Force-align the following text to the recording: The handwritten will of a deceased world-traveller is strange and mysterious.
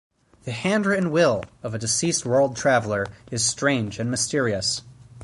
The 0.45 0.51
handwritten 0.51 1.11
will 1.11 1.43
of 1.61 1.75
a 1.75 1.77
deceased 1.77 2.25
world-traveller 2.25 3.05
is 3.29 3.45
strange 3.45 3.99
and 3.99 4.09
mysterious. 4.09 4.81